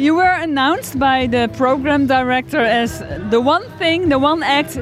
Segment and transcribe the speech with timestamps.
[0.00, 4.78] You were announced by the program director as the one thing, the one act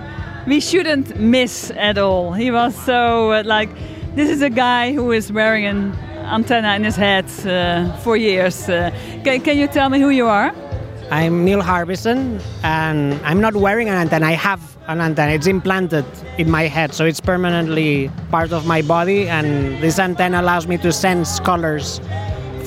[0.46, 2.32] we shouldn't miss at all.
[2.32, 3.68] He was so uh, like,
[4.14, 5.92] this is a guy who is wearing an
[6.22, 8.68] antenna in his head uh, for years.
[8.68, 8.92] Uh,
[9.24, 10.54] can, can you tell me who you are?
[11.10, 14.26] I'm Neil Harbisson, and I'm not wearing an antenna.
[14.26, 15.32] I have an antenna.
[15.32, 16.06] It's implanted
[16.38, 19.28] in my head, so it's permanently part of my body.
[19.28, 22.00] And this antenna allows me to sense colors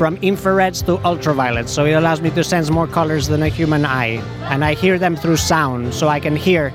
[0.02, 3.86] from infrareds to ultraviolet, So it allows me to sense more colors than a human
[3.86, 4.20] eye.
[4.50, 6.74] And I hear them through sound, so I can hear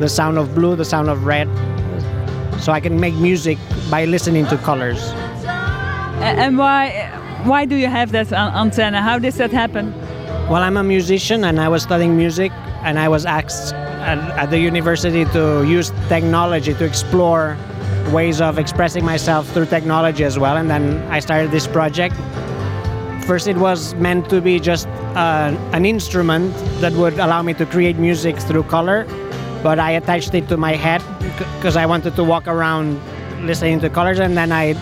[0.00, 1.48] the sound of blue, the sound of red.
[2.58, 3.58] So I can make music
[3.90, 5.12] by listening to colors.
[6.38, 7.10] And why,
[7.44, 9.02] why do you have that antenna?
[9.02, 9.92] How does that happen?
[10.48, 12.52] Well, I'm a musician and I was studying music,
[12.86, 17.54] and I was asked at, at, the university to use technology to explore
[18.12, 20.56] ways of expressing myself through technology as well.
[20.56, 22.16] And then I started this project.
[23.26, 27.66] First, it was meant to be just uh, an instrument that would allow me to
[27.66, 29.04] create music through color,
[29.64, 31.02] but I attached it to my head
[31.56, 33.00] because I wanted to walk around
[33.44, 34.76] listening to colors, and then I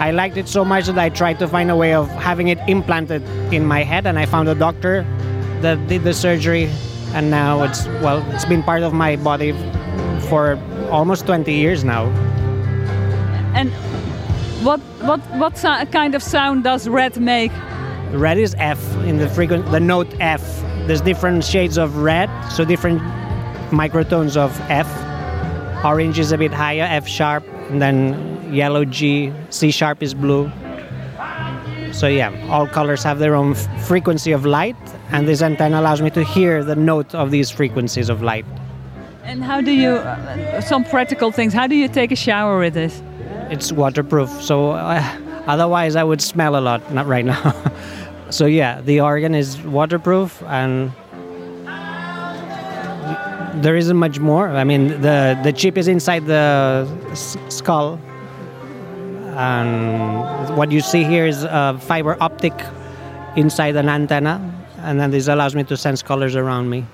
[0.00, 2.58] I liked it so much that I tried to find a way of having it
[2.66, 3.22] implanted
[3.54, 5.06] in my head, and I found a doctor
[5.60, 6.68] that did the surgery,
[7.14, 9.52] and now it's well, it's been part of my body
[10.28, 10.58] for
[10.90, 12.06] almost 20 years now.
[13.54, 13.70] And
[14.66, 15.54] what what what
[15.92, 17.52] kind of sound does red make?
[18.12, 20.42] Red is F in the frequent the note F.
[20.86, 23.00] There's different shades of red, so different
[23.70, 24.86] microtones of F.
[25.84, 30.50] Orange is a bit higher, F sharp, and then yellow G, C sharp is blue.
[31.92, 34.76] So yeah, all colors have their own frequency of light,
[35.10, 38.46] and this antenna allows me to hear the note of these frequencies of light.
[39.24, 42.74] And how do you, uh, some practical things, how do you take a shower with
[42.74, 43.02] this?
[43.50, 45.02] It's waterproof, so uh,
[45.46, 47.54] otherwise I would smell a lot, not right now.
[48.30, 50.92] so yeah, the organ is waterproof and
[53.62, 54.48] there isn't much more.
[54.48, 56.86] I mean, the the chip is inside the
[57.48, 57.98] skull,
[59.36, 62.52] and what you see here is a fiber optic
[63.36, 64.40] inside an antenna,
[64.78, 66.84] and then this allows me to sense colors around me.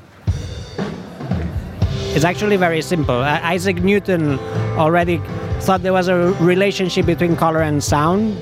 [2.15, 3.17] It's actually very simple.
[3.17, 4.39] Isaac Newton
[4.77, 5.21] already
[5.63, 8.37] thought there was a relationship between color and sound,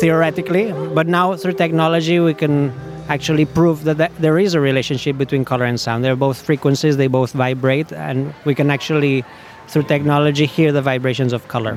[0.00, 2.72] theoretically, but now through technology we can
[3.08, 6.04] actually prove that there is a relationship between color and sound.
[6.04, 9.24] They're both frequencies, they both vibrate, and we can actually,
[9.68, 11.76] through technology, hear the vibrations of color.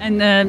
[0.00, 0.46] And uh,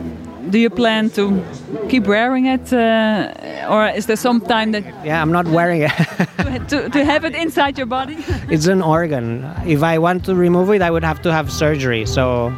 [0.49, 1.43] do you plan to
[1.89, 4.83] keep wearing it, uh, or is there some time that?
[5.05, 5.91] Yeah, I'm not wearing it.
[6.69, 8.17] to, to have it inside your body?
[8.49, 9.43] it's an organ.
[9.65, 12.05] If I want to remove it, I would have to have surgery.
[12.05, 12.53] So,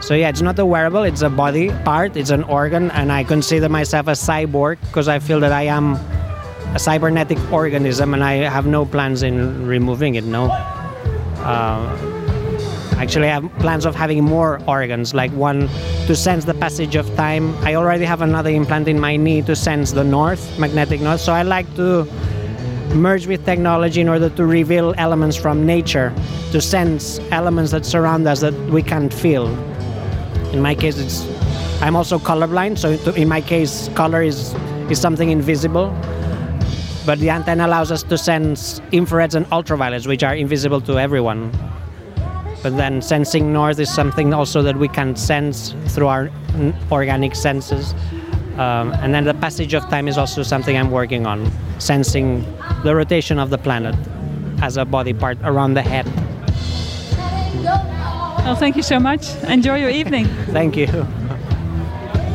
[0.00, 1.02] so yeah, it's not a wearable.
[1.02, 2.16] It's a body part.
[2.16, 5.94] It's an organ, and I consider myself a cyborg because I feel that I am
[6.74, 10.24] a cybernetic organism, and I have no plans in removing it.
[10.24, 10.50] No.
[11.40, 12.25] Uh,
[12.96, 15.68] actually, I have plans of having more organs, like one
[16.06, 17.54] to sense the passage of time.
[17.64, 21.20] I already have another implant in my knee to sense the north, magnetic north.
[21.20, 22.04] So I like to
[22.94, 26.14] merge with technology in order to reveal elements from nature,
[26.52, 29.48] to sense elements that surround us that we can't feel.
[30.52, 31.26] In my case, it's
[31.82, 34.54] I'm also colorblind, so in my case, color is
[34.90, 35.92] is something invisible
[37.06, 41.52] but the antenna allows us to sense infrareds and ultraviolets, which are invisible to everyone.
[42.66, 46.30] But then sensing north is something also that we can sense through our
[46.90, 47.94] organic senses.
[48.56, 52.44] Um, and then the passage of time is also something I'm working on, sensing
[52.82, 53.94] the rotation of the planet
[54.62, 56.06] as a body part around the head.
[58.44, 59.32] Well, thank you so much.
[59.44, 60.26] Enjoy your evening.
[60.46, 61.06] thank you.